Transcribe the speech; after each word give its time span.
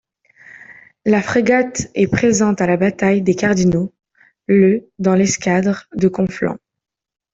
La 1.05 1.21
frégate 1.21 1.91
est 1.93 2.07
présente 2.07 2.59
à 2.59 2.65
la 2.65 2.75
bataille 2.75 3.21
des 3.21 3.35
Cardinaux, 3.35 3.93
le 4.47 4.89
dans 4.97 5.13
l'escadre 5.13 5.85
de 5.93 6.07
Conflans. 6.07 6.57